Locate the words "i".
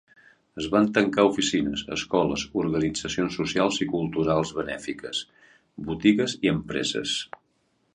3.87-3.89, 6.47-6.57